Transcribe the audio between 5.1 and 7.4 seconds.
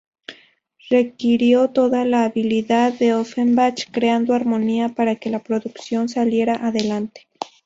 que la producción saliera adelante.